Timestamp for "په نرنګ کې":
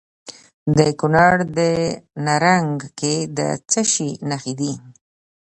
1.55-3.15